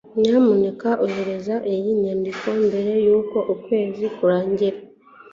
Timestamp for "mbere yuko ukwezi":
2.65-4.05